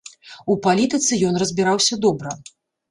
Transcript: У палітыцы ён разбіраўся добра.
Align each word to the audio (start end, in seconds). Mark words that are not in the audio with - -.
У 0.53 0.55
палітыцы 0.65 1.21
ён 1.29 1.39
разбіраўся 1.45 2.03
добра. 2.09 2.39